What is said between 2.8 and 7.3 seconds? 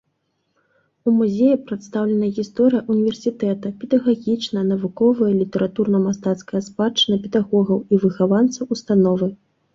ўніверсітэта, педагагічная, навуковая і літаратурна-мастацкая спадчына